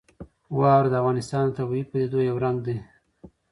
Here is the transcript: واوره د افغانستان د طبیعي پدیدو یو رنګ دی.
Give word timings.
واوره 0.59 0.89
د 0.91 0.95
افغانستان 1.01 1.43
د 1.47 1.51
طبیعي 1.57 1.83
پدیدو 1.91 2.19
یو 2.29 2.35
رنګ 2.45 2.57
دی. 2.67 2.77